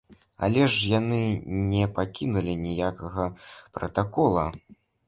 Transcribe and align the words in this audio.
Але 0.45 0.63
ж 0.75 0.87
яны 0.99 1.19
не 1.75 1.85
пакінулі 1.99 2.59
ніякага 2.65 3.31
пратакола. 3.79 4.53